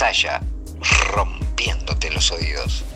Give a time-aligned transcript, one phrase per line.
[0.00, 0.40] Saya,
[1.12, 2.86] rompiéndote los oídos.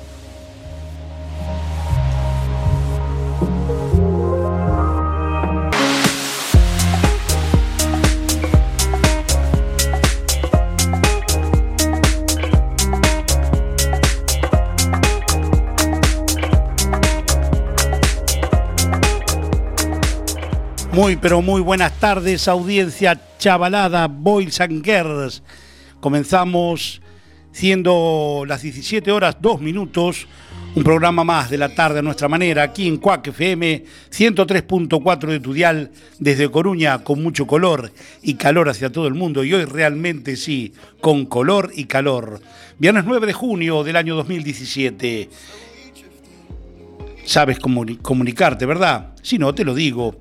[20.90, 25.42] Muy, pero muy buenas tardes, audiencia chavalada, boys and girls.
[26.08, 27.00] Comenzamos
[27.50, 30.26] siendo las 17 horas 2 minutos,
[30.74, 35.40] un programa más de la tarde a nuestra manera, aquí en Cuac FM 103.4 de
[35.40, 37.90] Tudial, desde Coruña, con mucho color
[38.22, 39.44] y calor hacia todo el mundo.
[39.44, 42.38] Y hoy realmente sí, con color y calor.
[42.78, 45.30] Viernes 9 de junio del año 2017.
[47.24, 49.14] Sabes comuni- comunicarte, ¿verdad?
[49.22, 50.16] Si no, te lo digo.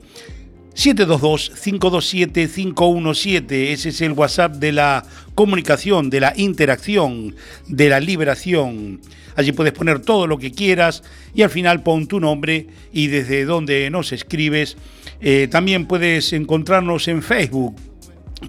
[0.76, 3.72] 722-527-517.
[3.72, 7.36] Ese es el WhatsApp de la comunicación, de la interacción,
[7.68, 9.00] de la liberación.
[9.36, 11.04] Allí puedes poner todo lo que quieras
[11.34, 14.78] y al final pon tu nombre y desde donde nos escribes.
[15.22, 17.76] Eh, también puedes encontrarnos en Facebook.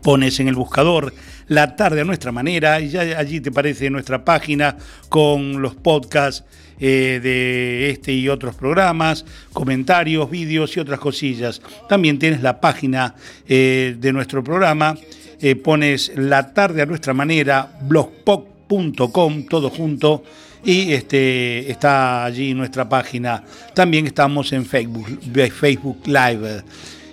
[0.02, 1.14] Pones en el buscador
[1.46, 4.76] la tarde a nuestra manera y ya allí te aparece nuestra página
[5.08, 6.44] con los podcasts
[6.80, 11.62] eh, de este y otros programas, comentarios, vídeos y otras cosillas.
[11.88, 13.14] También tienes la página
[13.48, 14.96] eh, de nuestro programa,
[15.40, 20.24] eh, pones la tarde a nuestra manera, blogspot.com, todo junto.
[20.64, 23.44] Y este, está allí nuestra página.
[23.72, 25.06] También estamos en Facebook,
[25.52, 26.62] Facebook Live.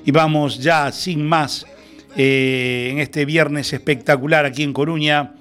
[0.06, 1.68] Y vamos ya sin más
[2.16, 5.34] en este viernes espectacular aquí en Coruña,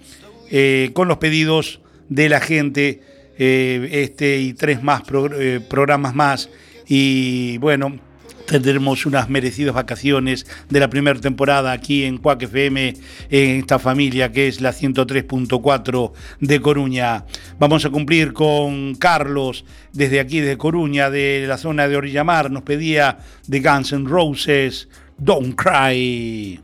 [0.93, 3.01] con los pedidos de la gente,
[3.43, 5.03] eh, este y tres más
[5.39, 6.51] eh, programas más.
[6.87, 7.99] Y bueno,
[8.45, 12.97] tendremos unas merecidas vacaciones de la primera temporada aquí en Cuac FM,
[13.31, 17.25] en esta familia que es la 103.4 de Coruña.
[17.59, 19.65] Vamos a cumplir con Carlos
[19.95, 22.51] desde aquí, desde Coruña, de la zona de Orillamar.
[22.51, 24.87] Nos pedía de Guns N' Roses,
[25.17, 26.61] Don't Cry.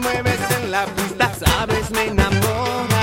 [0.00, 2.97] mueves en la pista, sabes, me enamora.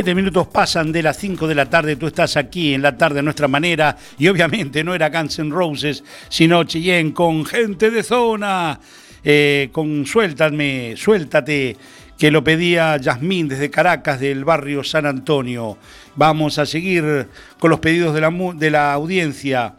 [0.00, 3.18] Siete minutos pasan de las 5 de la tarde, tú estás aquí en la tarde
[3.18, 8.02] a nuestra manera y obviamente no era Guns N' Roses, sino Chillén con gente de
[8.02, 8.80] zona,
[9.22, 11.76] eh, con Suéltame, Suéltate,
[12.18, 15.76] que lo pedía Yasmín desde Caracas, del barrio San Antonio.
[16.16, 19.74] Vamos a seguir con los pedidos de la, de la audiencia.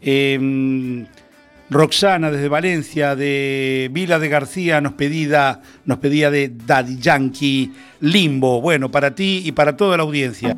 [0.00, 1.04] Eh,
[1.70, 4.94] Roxana desde Valencia, de Vila de García, nos,
[5.84, 8.60] nos pedía de Daddy Yankee Limbo.
[8.60, 10.56] Bueno, para ti y para toda la audiencia.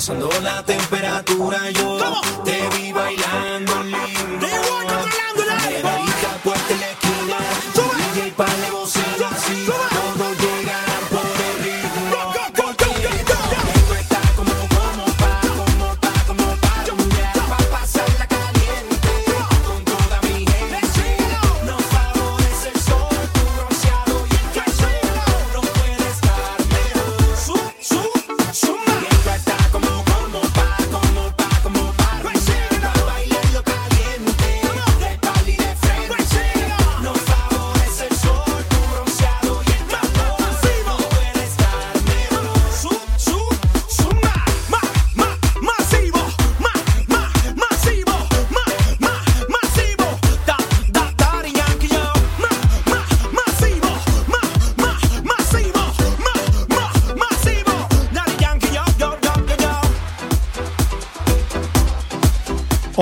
[0.00, 2.49] Gozando la temperatura yo.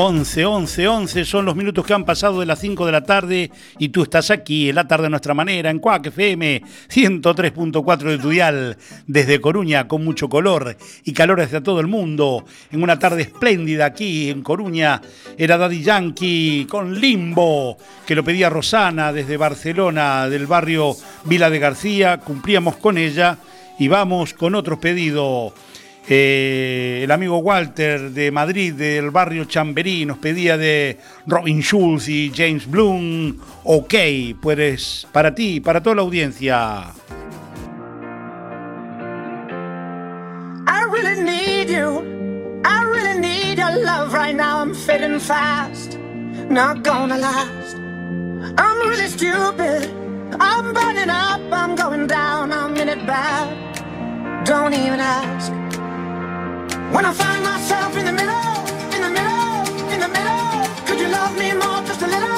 [0.09, 3.51] 11, 11, 11 son los minutos que han pasado de las 5 de la tarde
[3.79, 8.17] y tú estás aquí en la tarde a nuestra manera en Cuac FM 103.4 de
[8.17, 12.99] tu dial desde Coruña con mucho color y calor hacia todo el mundo en una
[12.99, 15.03] tarde espléndida aquí en Coruña
[15.37, 21.59] era Daddy Yankee con Limbo que lo pedía Rosana desde Barcelona del barrio Vila de
[21.59, 23.37] García cumplíamos con ella
[23.79, 25.53] y vamos con otro pedido
[26.09, 32.33] eh, el amigo Walter de Madrid, del barrio Chamberí, nos pedía de Robin Schulz y
[32.35, 33.37] James Bloom.
[33.65, 33.95] Ok,
[34.41, 36.93] pues para ti, para toda la audiencia.
[40.67, 42.03] I really need you.
[42.65, 44.61] I really need your love right now.
[44.61, 45.99] I'm fading fast,
[46.49, 47.77] not gonna last.
[48.57, 49.91] I'm really stupid.
[50.41, 51.41] I'm burning up.
[51.53, 52.53] I'm going down.
[52.53, 54.45] I'm in it bad.
[54.45, 55.68] Don't even ask.
[56.91, 61.09] When I find myself in the middle, in the middle, in the middle, could you
[61.09, 62.38] love me more, just a little,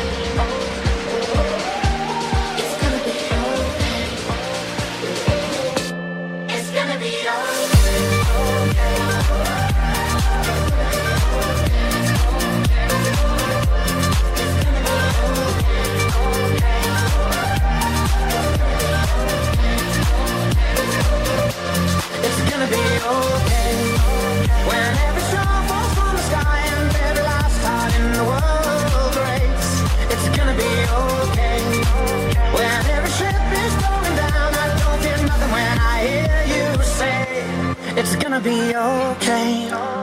[22.61, 22.87] Gonna be
[23.17, 23.73] okay.
[24.69, 29.69] When every star falls from the sky and every last heart in the world breaks.
[30.13, 31.59] It's gonna be okay.
[32.55, 37.43] When every ship is going down, I don't feel nothing when I hear you say
[37.99, 40.00] it's gonna be okay.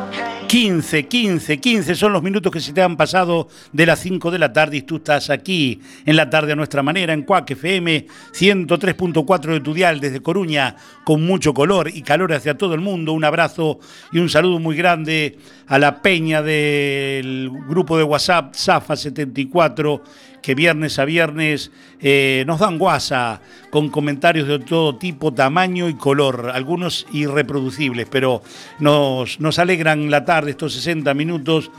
[0.49, 4.39] 15, 15, 15 son los minutos que se te han pasado de las 5 de
[4.39, 8.07] la tarde y tú estás aquí en la tarde a nuestra manera en Cuac FM
[8.33, 10.75] 103.4 de tu dial desde Coruña
[11.05, 13.13] con mucho color y calor hacia todo el mundo.
[13.13, 13.79] Un abrazo
[14.11, 15.37] y un saludo muy grande
[15.67, 20.03] a la peña del grupo de WhatsApp Zafa 74
[20.49, 25.95] que viernes a viernes eh, nos dan guasa con comentarios de todo tipo, tamaño y
[25.95, 28.41] color, algunos irreproducibles, pero
[28.79, 31.71] nos, nos alegran la tarde estos 60 minutos.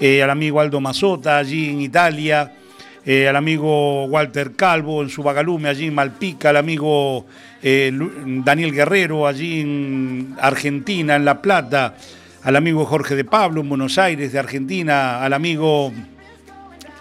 [0.00, 2.54] eh, al amigo Aldo Mazota allí en Italia,
[3.04, 7.26] eh, al amigo Walter Calvo en su Bagalume allí en Malpica, al amigo
[7.62, 11.94] Daniel Guerrero allí en Argentina, en La Plata,
[12.42, 15.92] al amigo Jorge de Pablo en Buenos Aires de Argentina, al amigo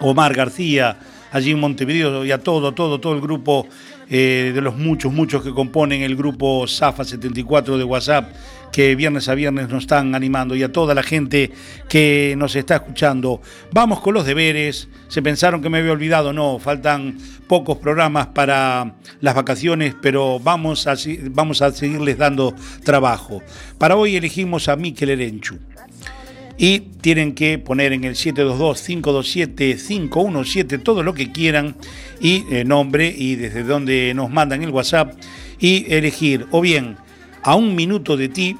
[0.03, 0.97] Omar García,
[1.33, 3.67] allí en Montevideo, y a todo, todo, todo el grupo
[4.09, 8.31] eh, de los muchos, muchos que componen el grupo Zafa 74 de WhatsApp,
[8.71, 11.51] que viernes a viernes nos están animando, y a toda la gente
[11.89, 13.41] que nos está escuchando.
[13.71, 14.87] Vamos con los deberes.
[15.07, 20.87] Se pensaron que me había olvidado, no, faltan pocos programas para las vacaciones, pero vamos
[21.31, 23.41] vamos a seguirles dando trabajo.
[23.77, 25.57] Para hoy elegimos a Miquel Erenchu.
[26.57, 31.75] Y tienen que poner en el 722-527-517 todo lo que quieran
[32.19, 35.13] y eh, nombre y desde donde nos mandan el WhatsApp
[35.59, 36.97] y elegir o bien
[37.41, 38.57] a un minuto de ti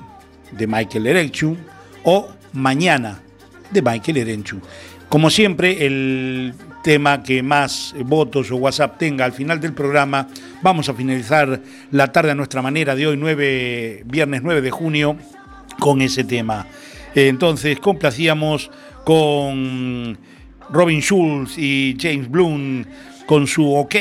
[0.51, 1.57] de Michael Erenchu
[2.03, 3.21] o mañana
[3.71, 4.59] de Michael Erenchu.
[5.09, 10.27] Como siempre, el tema que más votos o WhatsApp tenga al final del programa,
[10.61, 15.17] vamos a finalizar la tarde a nuestra manera de hoy, 9, viernes 9 de junio,
[15.79, 16.67] con ese tema.
[17.15, 18.71] Entonces, complacíamos
[19.03, 20.17] con
[20.69, 22.85] Robin Schulz y James Bloom
[23.25, 23.95] con su ok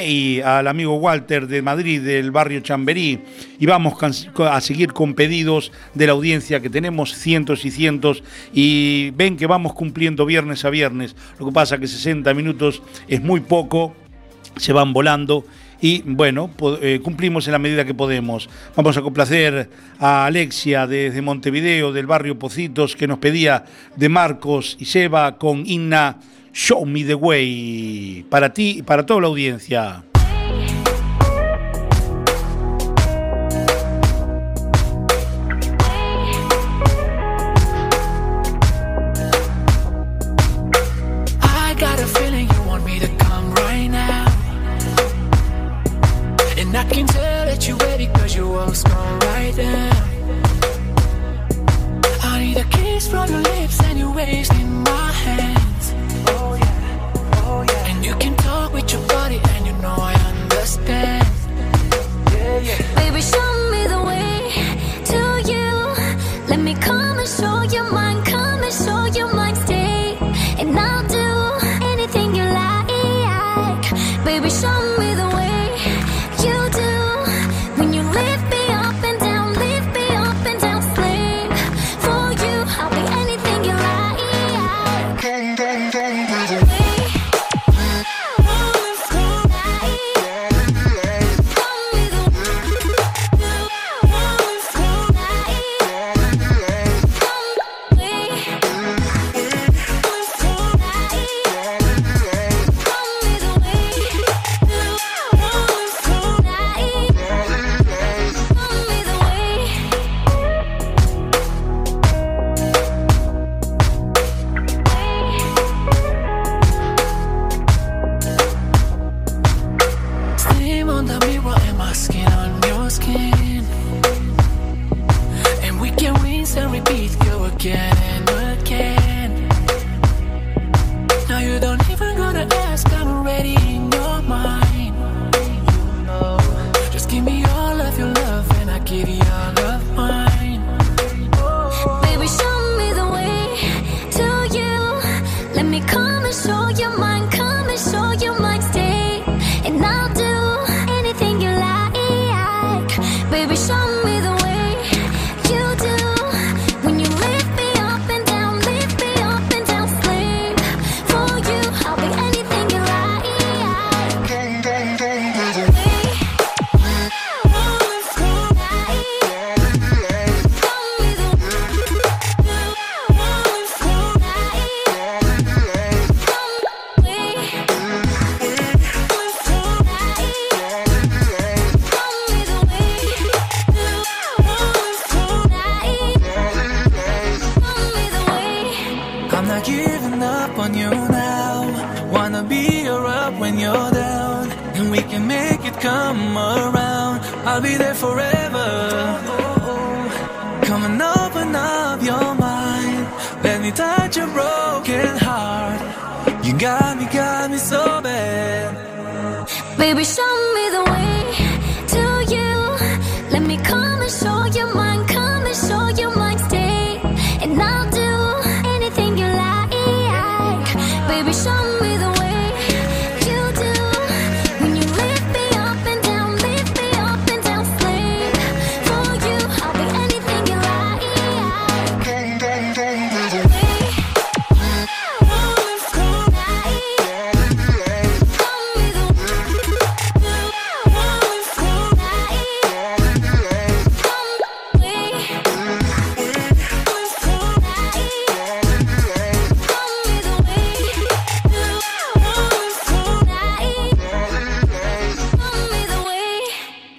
[0.44, 3.20] al amigo Walter de Madrid, del barrio Chamberí,
[3.59, 8.22] y vamos a seguir con pedidos de la audiencia que tenemos cientos y cientos,
[8.53, 11.14] y ven que vamos cumpliendo viernes a viernes.
[11.38, 13.94] Lo que pasa que 60 minutos es muy poco,
[14.57, 15.44] se van volando.
[15.83, 16.49] Y bueno,
[16.81, 18.49] eh, cumplimos en la medida que podemos.
[18.77, 19.68] Vamos a complacer
[19.99, 23.64] a Alexia desde Montevideo, del barrio Pocitos, que nos pedía
[23.97, 26.21] de Marcos y Seba con Inna
[26.53, 28.27] Show Me the Way.
[28.31, 30.05] Para ti y para toda la audiencia.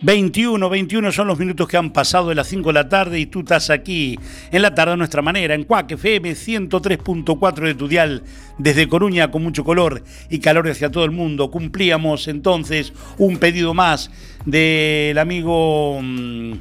[0.04, 3.26] 21, 21 son los minutos que han pasado de las 5 de la tarde y
[3.26, 4.20] tú estás aquí
[4.52, 8.24] en la tarde a nuestra manera, en Cuac FM 103.4 de tu dial,
[8.58, 11.50] desde Coruña con mucho color y calor hacia todo el mundo.
[11.50, 14.12] Cumplíamos entonces un pedido más
[14.46, 16.54] del amigo mm,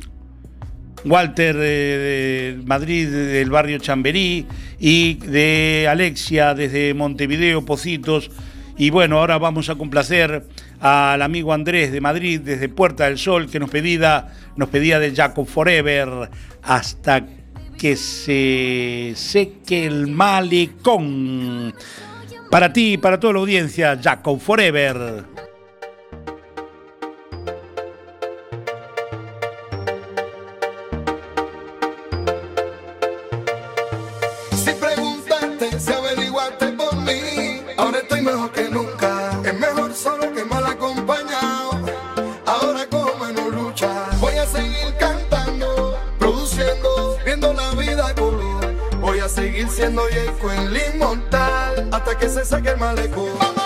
[1.05, 4.47] Walter de, de Madrid, del barrio Chamberí,
[4.79, 8.31] y de Alexia desde Montevideo, Pocitos.
[8.77, 10.47] Y bueno, ahora vamos a complacer
[10.81, 15.15] al amigo Andrés de Madrid, desde Puerta del Sol, que nos pedía, nos pedía de
[15.15, 16.31] Jacob Forever
[16.63, 17.25] hasta
[17.79, 21.75] que se seque el malecón.
[22.51, 25.42] Para ti y para toda la audiencia, Jacob Forever.
[49.73, 53.62] Siendo Yeco el inmortal hasta que se saque el malecón.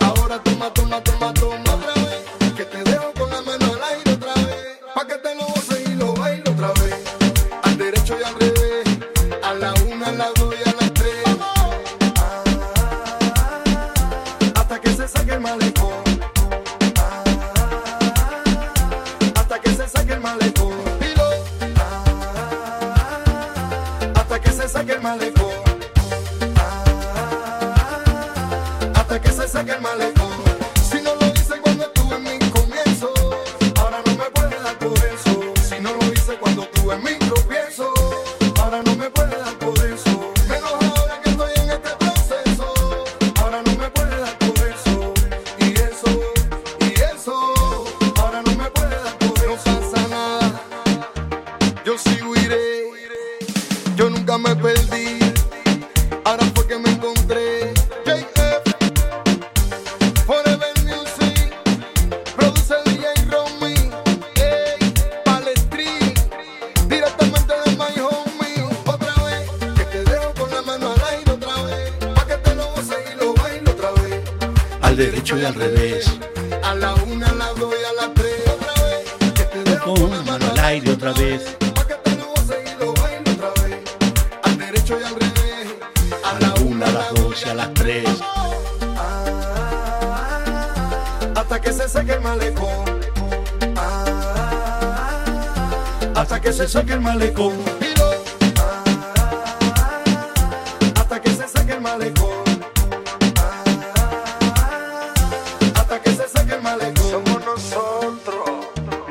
[0.00, 1.32] Ahora toma, toma, toma,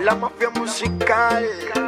[0.06, 1.85] la mafia musical.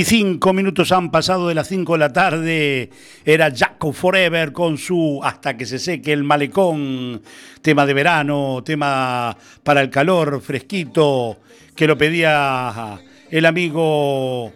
[0.00, 2.90] 25 minutos han pasado de las 5 de la tarde.
[3.22, 7.20] Era Jaco Forever con su Hasta que se seque el malecón.
[7.60, 11.40] Tema de verano, tema para el calor, fresquito,
[11.76, 12.98] que lo pedía
[13.30, 14.50] el amigo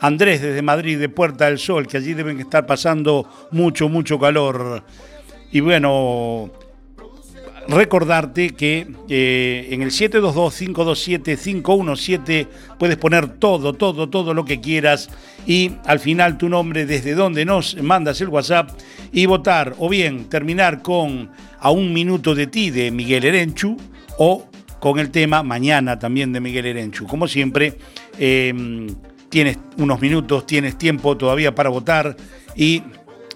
[0.00, 4.82] Andrés desde Madrid, de Puerta del Sol, que allí deben estar pasando mucho, mucho calor.
[5.52, 6.50] Y bueno,
[7.68, 15.10] recordarte que eh, en el 722-527-517 puedes poner todo, todo, todo lo que quieras
[15.46, 18.70] y al final tu nombre desde donde nos mandas el WhatsApp
[19.12, 23.76] y votar o bien terminar con A un minuto de ti de Miguel Erenchu
[24.16, 24.48] o
[24.80, 27.06] con el tema Mañana también de Miguel Erenchu.
[27.06, 27.76] Como siempre,
[28.18, 28.54] eh,
[29.28, 32.16] tienes unos minutos, tienes tiempo todavía para votar
[32.56, 32.82] y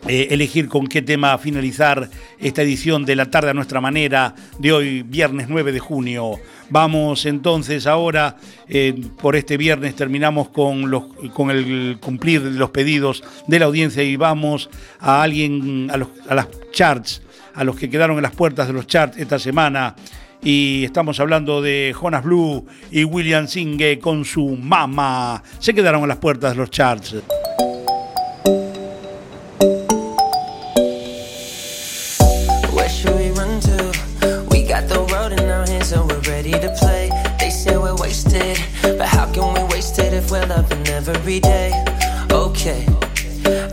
[0.08, 2.10] eh, elegir con qué tema finalizar
[2.40, 6.40] esta edición de la tarde a nuestra manera de hoy, viernes 9 de junio.
[6.70, 8.36] Vamos entonces ahora,
[8.68, 14.02] eh, por este viernes terminamos con, los, con el cumplir los pedidos de la audiencia
[14.02, 17.22] y vamos a alguien, a, los, las charts,
[17.54, 19.94] a los que quedaron en las puertas de los charts esta semana.
[20.42, 25.40] Y estamos hablando de Jonas Blue y William Singe con su Mama.
[25.60, 27.14] Se quedaron a las puertas de los charts.
[36.82, 37.10] Play.
[37.38, 41.70] They say we're wasted, but how can we waste it if we're loving every day?
[42.30, 42.82] Okay,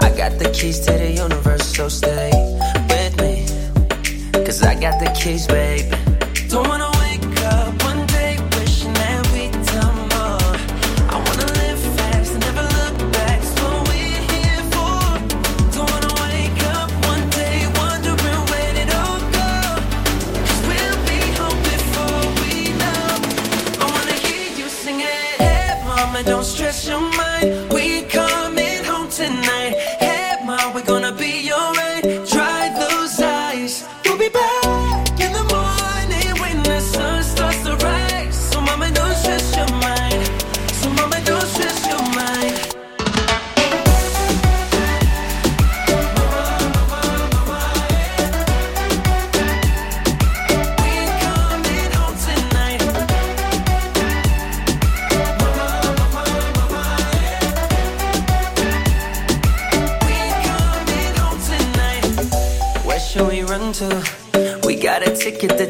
[0.05, 2.31] I got the keys to the universe, so stay
[2.91, 3.33] with me.
[4.45, 5.91] Cause I got the keys, babe.
[6.49, 6.88] Don't wanna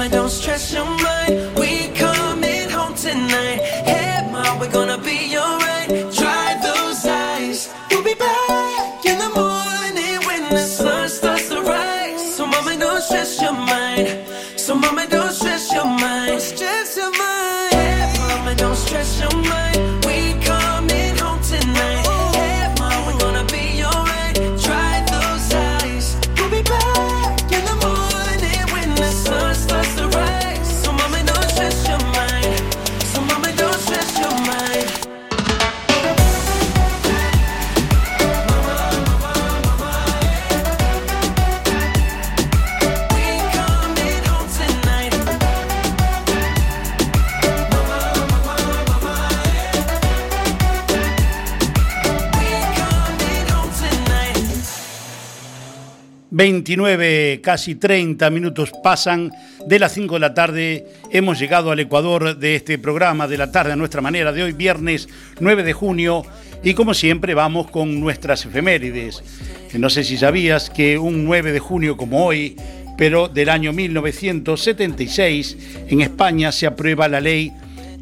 [0.00, 1.58] Mama, don't stress your mind.
[1.58, 1.88] We
[56.76, 59.32] 29, casi 30 minutos pasan
[59.66, 60.86] de las 5 de la tarde.
[61.10, 64.52] Hemos llegado al Ecuador de este programa de la tarde a nuestra manera de hoy,
[64.52, 65.08] viernes
[65.40, 66.22] 9 de junio.
[66.62, 69.20] Y como siempre vamos con nuestras efemérides.
[69.74, 72.54] No sé si sabías que un 9 de junio como hoy,
[72.96, 75.56] pero del año 1976,
[75.88, 77.52] en España se aprueba la ley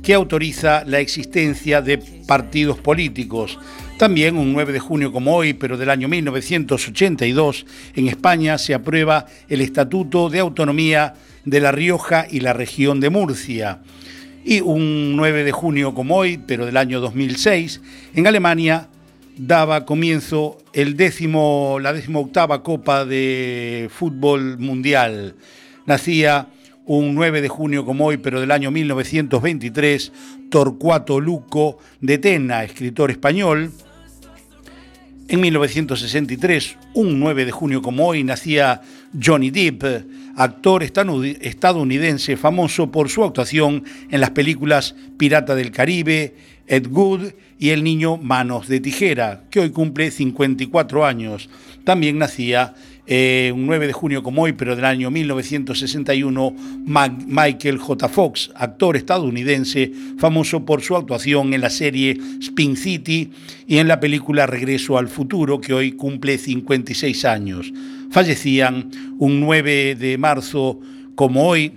[0.02, 3.58] que autoriza la existencia de partidos políticos.
[3.98, 9.26] También un 9 de junio como hoy, pero del año 1982, en España se aprueba
[9.48, 13.80] el Estatuto de Autonomía de La Rioja y la región de Murcia.
[14.44, 17.80] Y un 9 de junio como hoy, pero del año 2006,
[18.14, 18.88] en Alemania
[19.36, 25.34] daba comienzo la décimo octava Copa de Fútbol Mundial.
[25.86, 26.46] Nacía
[26.86, 30.12] un 9 de junio como hoy, pero del año 1923,
[30.50, 33.72] Torcuato Luco de Tena, escritor español.
[35.30, 38.80] En 1963, un 9 de junio como hoy, nacía
[39.22, 39.84] Johnny Depp,
[40.34, 46.34] actor estadounidense famoso por su actuación en las películas Pirata del Caribe,
[46.66, 51.50] Ed Wood y El niño Manos de Tijera, que hoy cumple 54 años.
[51.84, 52.74] También nacía
[53.10, 56.54] eh, un 9 de junio como hoy, pero del año 1961,
[56.86, 58.08] Ma- Michael J.
[58.08, 63.30] Fox, actor estadounidense famoso por su actuación en la serie Spin City
[63.66, 67.72] y en la película Regreso al Futuro, que hoy cumple 56 años.
[68.10, 70.78] Fallecían un 9 de marzo
[71.14, 71.72] como hoy,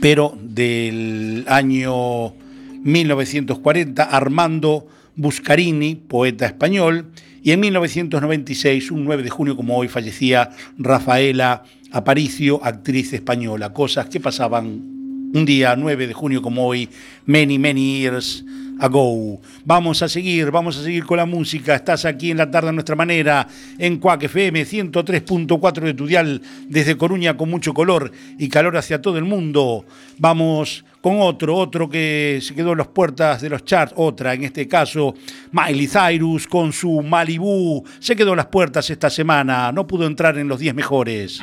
[0.00, 2.34] pero del año
[2.82, 7.06] 1940, Armando Buscarini, poeta español,
[7.44, 13.74] y en 1996, un 9 de junio como hoy, fallecía Rafaela Aparicio, actriz española.
[13.74, 14.94] Cosas que pasaban
[15.34, 16.88] Un día 9 de junio como hoy,
[17.26, 18.44] many, many years
[18.80, 19.40] ago.
[19.64, 21.74] Vamos a seguir, vamos a seguir con la música.
[21.74, 23.46] Estás aquí en la tarde a nuestra manera,
[23.78, 29.00] en Cuac FM 103.4 de tu dial, desde Coruña con mucho color y calor hacia
[29.00, 29.84] todo el mundo.
[30.18, 34.44] Vamos con otro, otro que se quedó en las puertas de los charts, otra, en
[34.44, 35.14] este caso,
[35.52, 37.84] Miley Cyrus con su Malibu.
[37.98, 41.42] Se quedó en las puertas esta semana, no pudo entrar en los 10 mejores.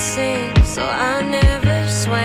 [0.00, 2.24] so I never swam.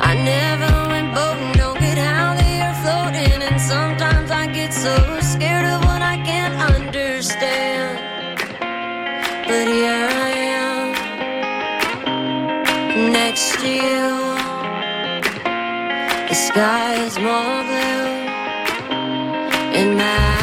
[0.00, 3.40] I never went boating, don't get how they are floating.
[3.48, 7.98] And sometimes I get so scared of what I can't understand.
[9.46, 10.30] But here I
[10.64, 10.86] am,
[13.12, 14.08] next to you.
[16.28, 18.06] The sky is more blue
[19.78, 20.37] in Malibu.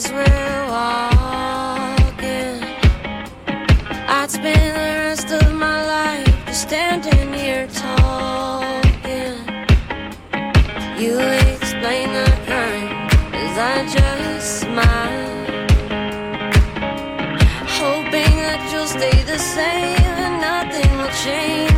[0.00, 2.56] As we're walking.
[4.16, 9.36] I'd spend the rest of my life just standing here talking.
[11.02, 11.18] You
[11.50, 12.92] explain the current
[13.44, 15.28] as I just smile
[17.80, 21.69] hoping that you'll stay the same and nothing will change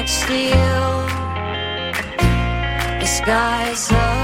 [0.00, 0.72] next to you.
[3.00, 4.19] The sky's so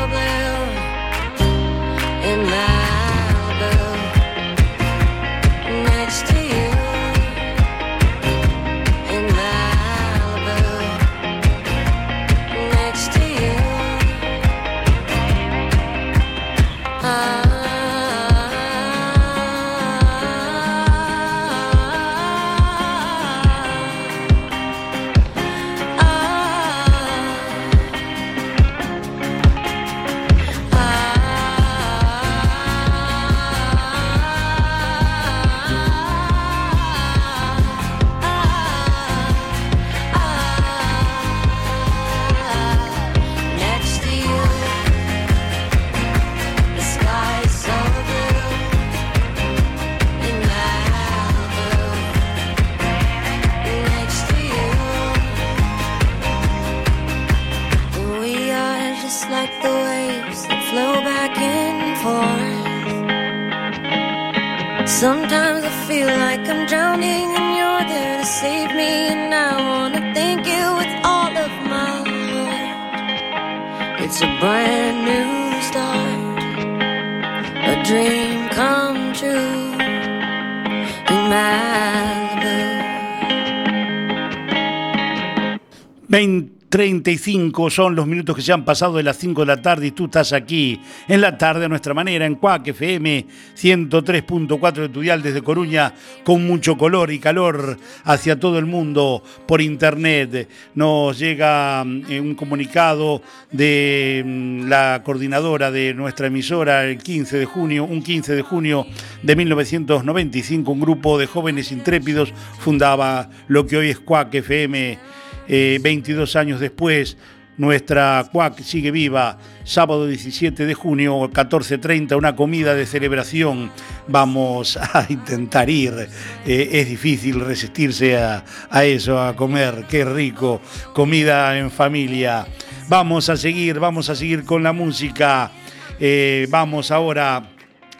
[87.06, 89.90] 35 son los minutos que se han pasado de las 5 de la tarde y
[89.92, 93.26] tú estás aquí en la tarde a nuestra manera en Cuac FM
[93.56, 95.94] 103.4 de tu dial desde Coruña
[96.24, 100.48] con mucho color y calor hacia todo el mundo por internet.
[100.74, 107.44] Nos llega mm, un comunicado de mm, la coordinadora de nuestra emisora el 15 de
[107.44, 108.84] junio, un 15 de junio
[109.22, 115.15] de 1995, un grupo de jóvenes intrépidos fundaba lo que hoy es Cuac FM.
[115.48, 117.16] Eh, 22 años después,
[117.56, 119.38] nuestra CUAC sigue viva.
[119.64, 123.70] Sábado 17 de junio, 14.30, una comida de celebración.
[124.08, 126.08] Vamos a intentar ir.
[126.46, 129.86] Eh, es difícil resistirse a, a eso, a comer.
[129.88, 130.60] Qué rico.
[130.92, 132.46] Comida en familia.
[132.88, 135.50] Vamos a seguir, vamos a seguir con la música.
[135.98, 137.42] Eh, vamos ahora,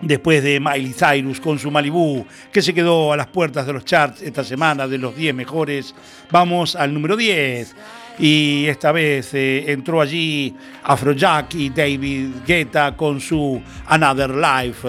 [0.00, 3.84] después de Miley Cyrus con su Malibu, que se quedó a las puertas de los
[3.84, 5.94] charts esta semana, de los 10 mejores.
[6.30, 7.74] Vamos al número 10.
[8.18, 14.88] Y esta vez eh, entró allí Afrojack y David Guetta con su Another Life.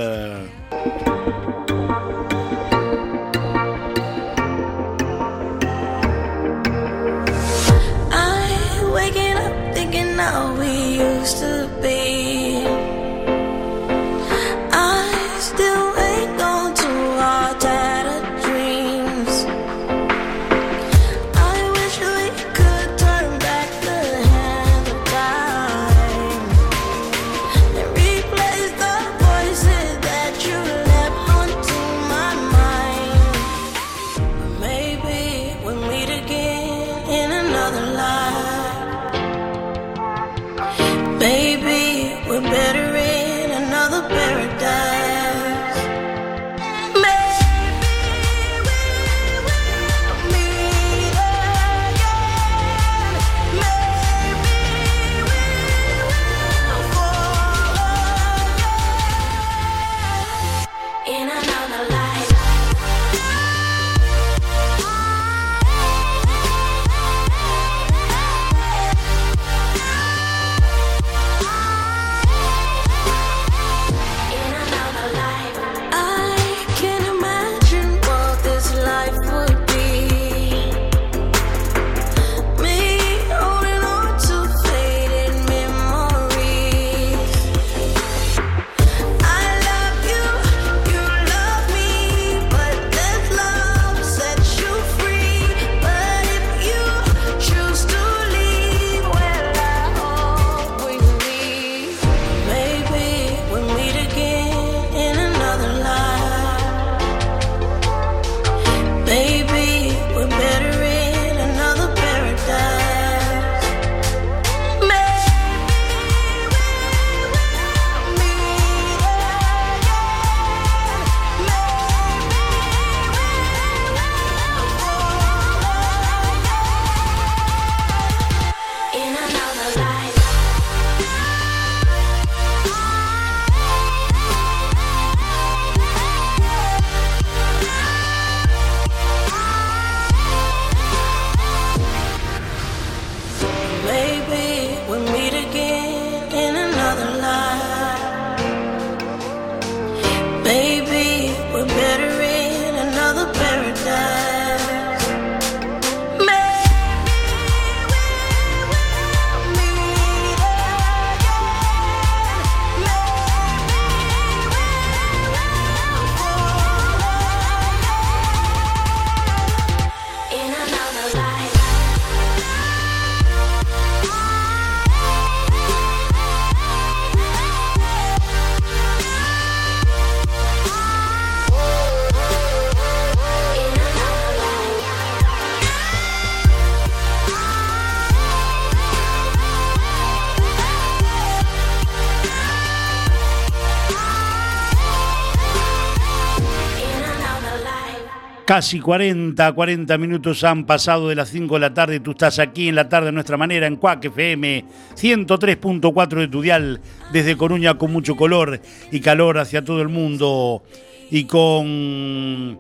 [198.58, 202.00] Casi 40, 40 minutos han pasado de las 5 de la tarde.
[202.00, 206.42] Tú estás aquí en la tarde de nuestra manera en Cuac FM 103.4 de tu
[206.42, 206.82] dial
[207.14, 208.60] desde Coruña con mucho color
[208.92, 210.64] y calor hacia todo el mundo.
[211.12, 212.60] Y con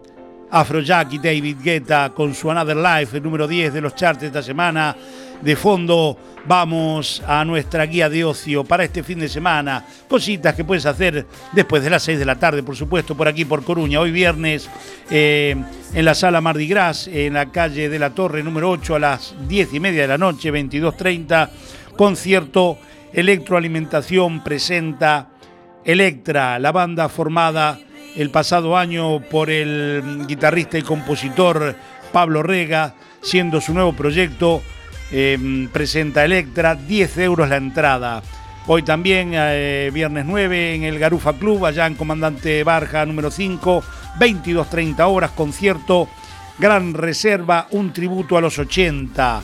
[0.51, 4.27] Afrojack y David Guetta con su Another Life, el número 10 de los charts de
[4.27, 4.95] esta semana.
[5.41, 6.17] De fondo
[6.47, 9.85] vamos a nuestra guía de ocio para este fin de semana.
[10.07, 13.45] Cositas que puedes hacer después de las 6 de la tarde, por supuesto, por aquí
[13.45, 13.99] por Coruña.
[13.99, 14.69] Hoy viernes
[15.11, 15.55] eh,
[15.93, 19.35] en la sala Mardi Gras, en la calle de la Torre número 8 a las
[19.47, 21.49] 10 y media de la noche, 22.30.
[21.95, 22.77] Concierto
[23.13, 25.29] Electroalimentación presenta
[25.85, 27.79] Electra, la banda formada
[28.15, 31.75] el pasado año por el guitarrista y compositor
[32.11, 34.61] Pablo Rega, siendo su nuevo proyecto,
[35.11, 38.21] eh, presenta Electra, 10 euros la entrada.
[38.67, 43.83] Hoy también, eh, viernes 9, en el Garufa Club, allá en Comandante Barja número 5,
[44.19, 46.09] 22.30 horas, concierto,
[46.59, 49.43] gran reserva, un tributo a los 80,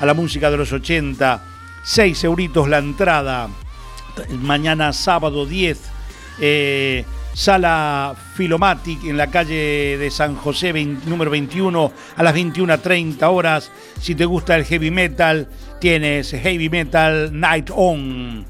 [0.00, 1.42] a la música de los 80,
[1.84, 3.48] 6 euritos la entrada.
[4.40, 5.78] Mañana sábado 10,
[6.40, 7.04] eh,
[7.34, 10.72] Sala Filomatic en la calle de San José,
[11.06, 13.72] número 21, a las 21.30 horas.
[14.00, 15.48] Si te gusta el heavy metal,
[15.80, 18.46] tienes Heavy Metal Night On.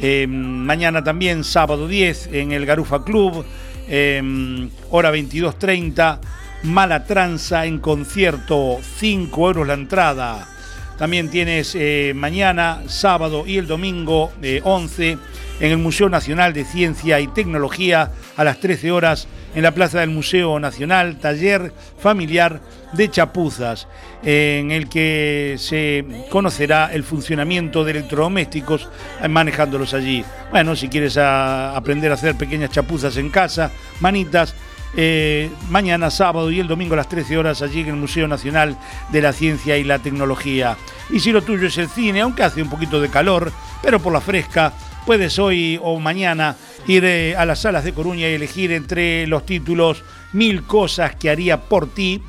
[0.00, 3.44] Eh, mañana también, sábado 10, en el Garufa Club,
[3.88, 6.18] eh, hora 22.30.
[6.64, 10.48] Mala Tranza en concierto, 5 euros la entrada.
[10.96, 15.18] También tienes eh, mañana, sábado y el domingo eh, 11
[15.62, 20.00] en el Museo Nacional de Ciencia y Tecnología a las 13 horas en la Plaza
[20.00, 22.60] del Museo Nacional, taller familiar
[22.92, 23.86] de chapuzas,
[24.24, 28.88] en el que se conocerá el funcionamiento de electrodomésticos
[29.28, 30.24] manejándolos allí.
[30.50, 34.56] Bueno, si quieres aprender a hacer pequeñas chapuzas en casa, manitas,
[34.96, 38.76] eh, mañana sábado y el domingo a las 13 horas allí en el Museo Nacional
[39.10, 40.76] de la Ciencia y la Tecnología.
[41.08, 44.12] Y si lo tuyo es el cine, aunque hace un poquito de calor, pero por
[44.12, 44.72] la fresca,
[45.06, 49.46] puedes hoy o mañana ir eh, a las salas de Coruña y elegir entre los
[49.46, 52.22] títulos Mil cosas que haría por ti,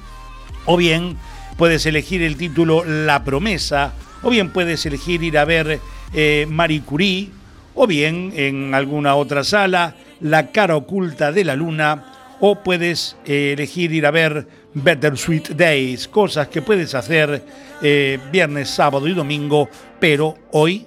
[0.66, 1.18] o bien
[1.58, 3.94] puedes elegir el título La promesa,
[4.24, 5.80] o bien puedes elegir ir a ver
[6.14, 7.30] eh, Marie Curie,
[7.76, 13.54] o bien en alguna otra sala La cara oculta de la luna, o puedes eh,
[13.54, 17.42] elegir ir a ver Better Sweet Days, cosas que puedes hacer
[17.82, 19.70] eh, viernes, sábado y domingo,
[20.00, 20.86] pero hoy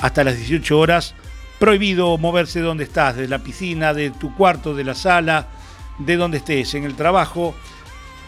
[0.00, 1.14] hasta las 18 horas
[1.64, 5.46] prohibido moverse de donde estás, de la piscina, de tu cuarto, de la sala,
[5.96, 7.54] de donde estés, en el trabajo,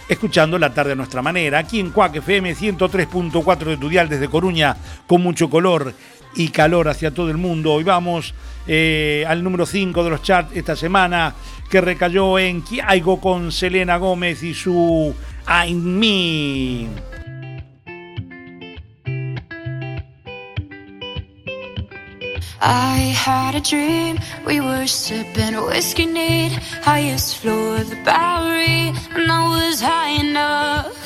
[0.09, 4.75] escuchando la tarde a nuestra manera, aquí en Cuac FM 103.4 de Tudial desde Coruña,
[5.07, 5.93] con mucho color
[6.35, 7.75] y calor hacia todo el mundo.
[7.75, 8.33] Hoy vamos
[8.67, 11.35] eh, al número 5 de los charts esta semana,
[11.69, 15.15] que recayó en Kiaigo con Selena Gómez y su
[15.47, 17.16] I'm Me.
[22.61, 26.53] I had a dream, we were sipping whiskey neat,
[26.83, 30.97] highest floor of the Bowery, and I was high enough.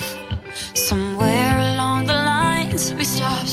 [0.74, 3.48] Somewhere along the lines, we stopped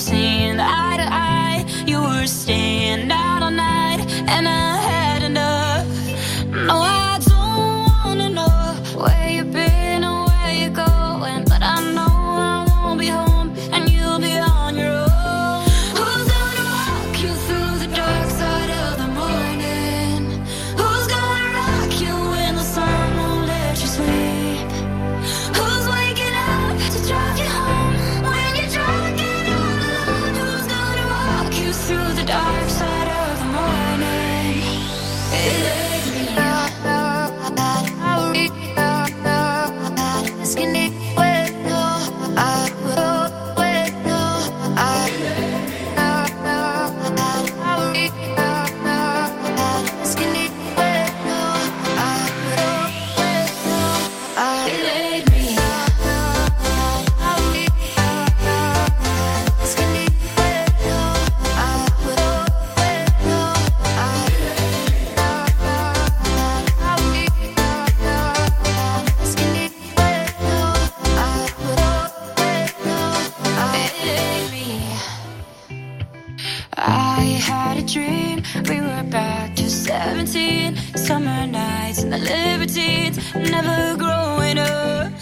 [77.87, 85.13] dream, we were back to 17 Summer nights and the libertines, never growing up.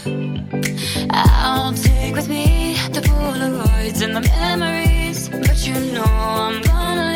[1.12, 5.30] I'll take with me the Polaroids and the memories.
[5.30, 7.15] But you know I'm gonna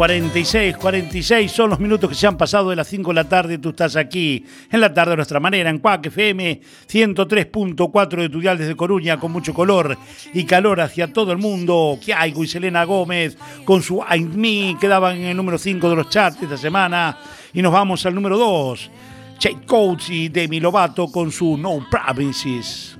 [0.00, 3.58] 46, 46 son los minutos que se han pasado de las 5 de la tarde.
[3.58, 4.42] Tú estás aquí
[4.72, 6.58] en la tarde de nuestra manera, en Cuac FM
[6.90, 9.98] 103.4 de tu dial desde Coruña, con mucho color
[10.32, 11.98] y calor hacia todo el mundo.
[12.02, 13.36] Kiaigo y Selena Gómez
[13.66, 17.18] con su I'm Me quedaban en el número 5 de los charts esta semana.
[17.52, 18.90] Y nos vamos al número 2.
[19.38, 22.96] Jake Coates y Demi Lovato con su No Promises.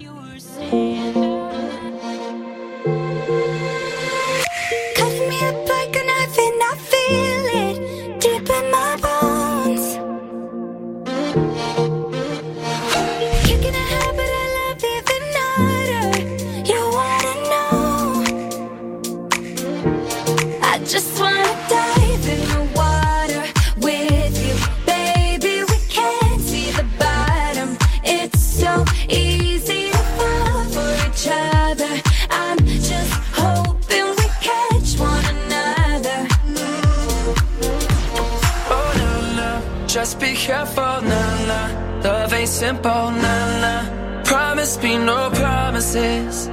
[42.61, 44.23] Simple, nah, nah.
[44.23, 46.47] Promise me no promises.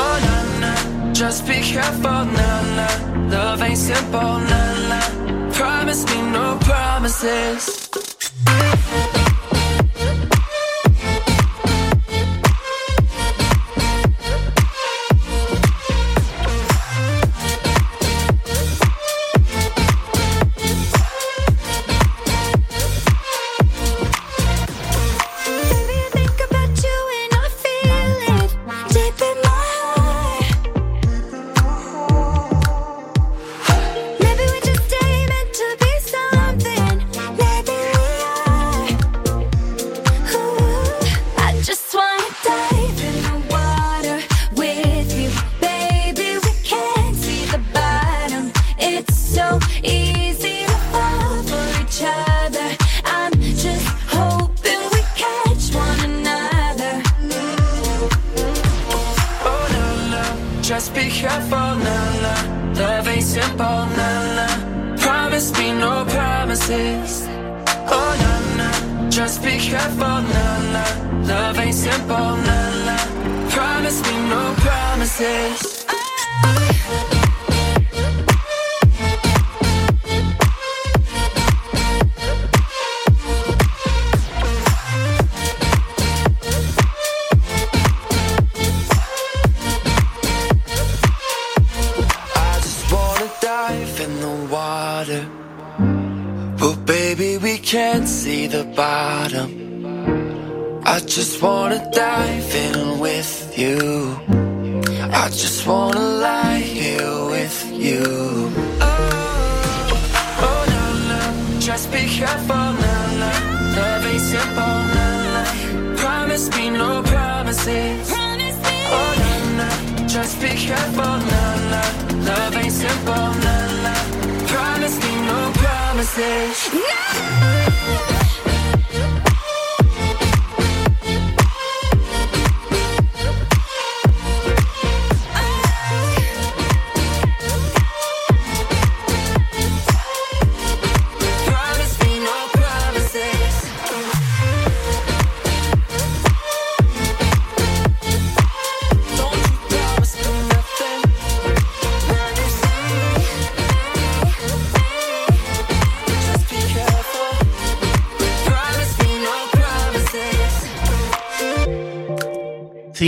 [0.00, 1.12] Oh, nah, nah.
[1.12, 2.96] Just be careful, nah, nah.
[3.30, 5.08] Love ain't simple, nah, nah.
[5.52, 7.88] Promise me no promises.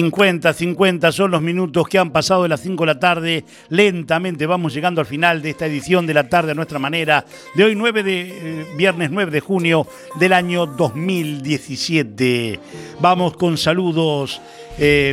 [0.00, 3.44] 50, 50 son los minutos que han pasado de las 5 de la tarde.
[3.68, 7.22] Lentamente vamos llegando al final de esta edición de la tarde a nuestra manera.
[7.54, 8.20] De hoy, 9 de,
[8.62, 9.86] eh, viernes 9 de junio
[10.18, 12.58] del año 2017.
[13.00, 14.40] Vamos con saludos.
[14.82, 15.12] eh,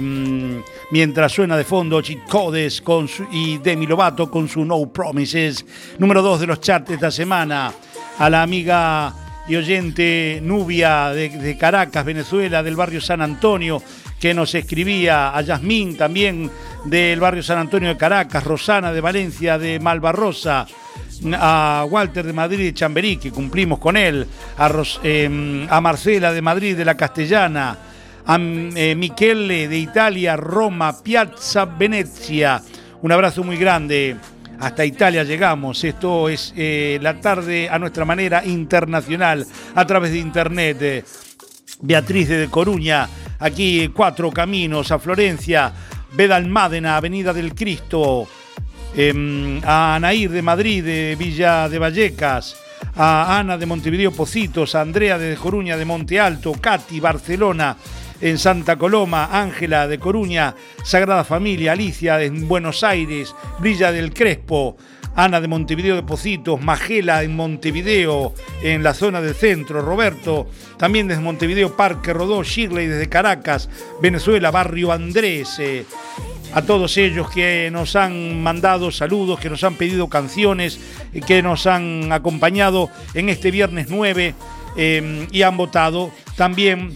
[0.92, 5.66] mientras suena de fondo Cheat Codes con su- y Demi Lovato con su No Promises.
[6.00, 7.74] Número 2 de los charts de esta semana.
[8.20, 9.14] A la amiga
[9.50, 13.82] y oyente Nubia de Caracas, Venezuela, del barrio San Antonio,
[14.20, 16.50] que nos escribía, a Yasmín también
[16.86, 20.66] del barrio San Antonio de Caracas, Rosana de Valencia, de Malvarrosa,
[21.34, 24.26] a Walter de Madrid de Chamberí, que cumplimos con él,
[24.58, 27.78] a, a Marcela de Madrid de la Castellana,
[28.26, 32.62] a eh, Michele de Italia, Roma, Piazza Venezia.
[33.02, 34.18] Un abrazo muy grande.
[34.60, 35.84] Hasta Italia llegamos.
[35.84, 39.46] Esto es eh, la tarde a nuestra manera internacional
[39.76, 41.06] a través de internet.
[41.80, 43.08] Beatriz de Coruña,
[43.40, 45.74] aquí Cuatro Caminos, a Florencia,
[46.14, 48.28] Bedalmádena, Avenida del Cristo,
[48.96, 52.56] em, a Anaír de Madrid, de Villa de Vallecas,
[52.96, 57.78] a Ana de Montevideo Pocitos, a Andrea de Coruña de Monte Alto, Katy Barcelona
[58.20, 64.78] en Santa Coloma, Ángela de Coruña, Sagrada Familia, Alicia en Buenos Aires, Brilla del Crespo,
[65.18, 70.48] Ana de Montevideo de Pocitos, Magela en Montevideo, en la zona del centro, Roberto,
[70.78, 73.68] también desde Montevideo, Parque Rodó, Shirley desde Caracas,
[74.00, 75.86] Venezuela, Barrio Andrés, eh,
[76.54, 80.80] a todos ellos que nos han mandado saludos, que nos han pedido canciones,
[81.12, 84.36] eh, que nos han acompañado en este viernes 9
[84.78, 86.92] eh, y han votado también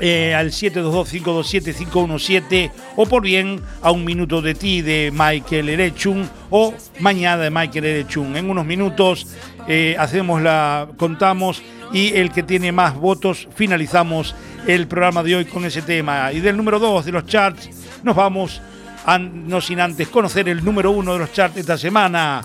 [0.00, 6.74] eh, al 722-527-517 o por bien a un minuto de ti de Michael Erechun o
[7.00, 8.36] mañana de Michael Erechun.
[8.36, 9.26] En unos minutos
[9.68, 14.34] eh, hacemos la, contamos y el que tiene más votos finalizamos
[14.66, 16.32] el programa de hoy con ese tema.
[16.32, 17.68] Y del número 2 de los charts
[18.02, 18.60] nos vamos,
[19.06, 22.42] an- no sin antes conocer el número 1 de los charts esta semana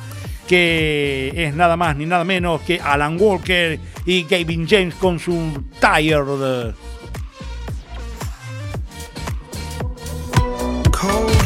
[0.47, 5.63] que es nada más ni nada menos que Alan Walker y Gavin James con su
[5.81, 6.73] Tired.
[11.07, 11.44] Cold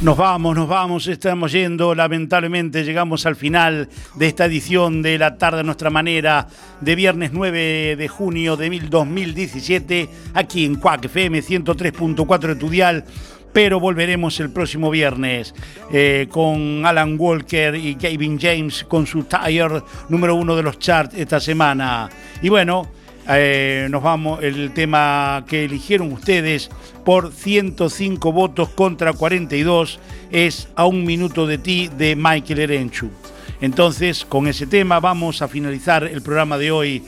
[0.00, 5.36] Nos vamos, nos vamos, estamos yendo, lamentablemente llegamos al final de esta edición de La
[5.38, 6.46] tarde a nuestra manera
[6.80, 12.54] de viernes 9 de junio de mil- 2017 aquí en Quack FM 103.4 de
[13.52, 15.52] pero volveremos el próximo viernes
[15.92, 21.16] eh, con Alan Walker y Gavin James con su Tire número uno de los charts
[21.16, 22.08] esta semana.
[22.40, 22.86] Y bueno,
[23.30, 26.70] eh, nos vamos, el tema que eligieron ustedes
[27.04, 30.00] por 105 votos contra 42
[30.30, 33.10] es A un minuto de ti de Michael Erenchu.
[33.60, 37.02] Entonces, con ese tema vamos a finalizar el programa de hoy.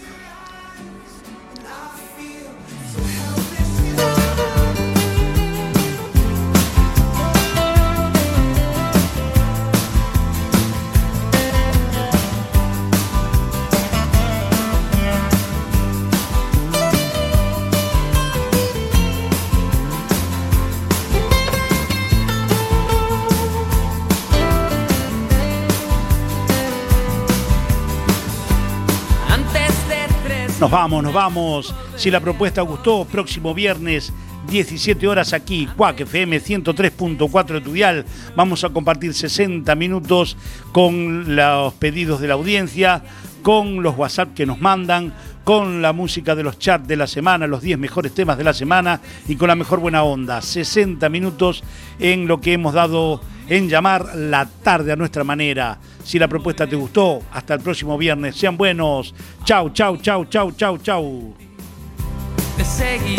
[30.71, 31.75] Nos vamos, nos vamos.
[31.97, 34.13] Si la propuesta gustó, próximo viernes
[34.49, 38.05] 17 horas aquí, Cuac FM 103.4 de tu dial.
[38.37, 40.37] Vamos a compartir 60 minutos
[40.71, 43.03] con los pedidos de la audiencia,
[43.43, 45.13] con los WhatsApp que nos mandan,
[45.43, 48.55] con la música de los chats de la semana, los 10 mejores temas de la
[48.55, 50.41] semana y con la mejor buena onda.
[50.41, 51.65] 60 minutos
[51.99, 53.21] en lo que hemos dado
[53.51, 55.77] en llamar la tarde a nuestra manera.
[56.05, 58.37] Si la propuesta te gustó, hasta el próximo viernes.
[58.37, 59.13] Sean buenos.
[59.45, 61.35] Chau, chau, chau, chau, chau, chau.